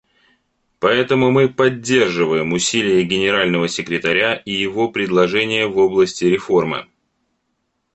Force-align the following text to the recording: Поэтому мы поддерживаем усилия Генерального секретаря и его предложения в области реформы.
Поэтому 0.79 1.29
мы 1.29 1.47
поддерживаем 1.47 2.53
усилия 2.53 3.03
Генерального 3.03 3.67
секретаря 3.67 4.33
и 4.35 4.51
его 4.51 4.89
предложения 4.91 5.67
в 5.67 5.77
области 5.77 6.25
реформы. 6.25 6.87